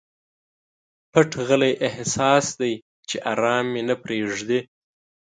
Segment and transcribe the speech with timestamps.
[1.11, 2.73] پټ غلی احساس دی
[3.09, 4.59] چې ارام مي نه پریږدي.